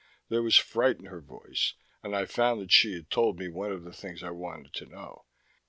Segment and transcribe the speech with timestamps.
[0.29, 3.71] There was fright in her voice; and I found that she had told me one
[3.71, 5.25] of the things I wanted to know.